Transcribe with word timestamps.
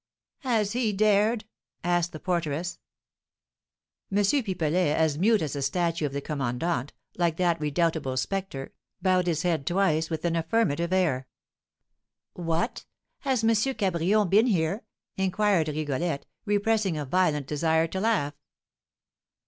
_""Has 0.49 0.71
he 0.71 0.91
dared" 0.93 1.45
asked 1.97 2.11
the 2.11 2.19
porteress. 2.19 2.79
M. 4.11 4.17
Pipelet, 4.17 4.95
as 4.97 5.19
mute 5.19 5.43
as 5.43 5.53
the 5.53 5.61
statue 5.61 6.07
of 6.07 6.11
the 6.11 6.21
commandant, 6.21 6.91
like 7.17 7.37
that 7.37 7.61
redoubtable 7.61 8.17
spectre, 8.17 8.73
bowed 8.99 9.27
his 9.27 9.43
head 9.43 9.67
twice 9.67 10.09
with 10.09 10.25
an 10.25 10.35
affirmative 10.35 10.91
air. 10.91 11.27
"What! 12.33 12.85
has 13.19 13.43
M. 13.43 13.49
Cabrion 13.51 14.27
been 14.27 14.47
here?" 14.47 14.85
inquired 15.17 15.67
Rigolette, 15.67 16.25
repressing 16.45 16.97
a 16.97 17.05
violent 17.05 17.45
desire 17.45 17.85
to 17.89 17.99
laugh. 17.99 18.33